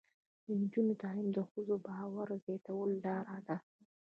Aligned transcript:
د 0.45 0.47
نجونو 0.61 0.93
تعلیم 1.01 1.27
د 1.33 1.37
ښځو 1.49 1.75
باور 1.85 2.27
زیاتولو 2.45 2.95
لاره 3.05 3.37
ده. 3.47 3.57